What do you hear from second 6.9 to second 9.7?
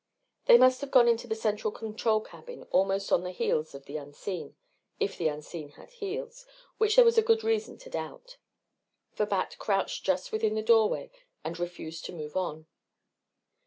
there was good reason to doubt for Bat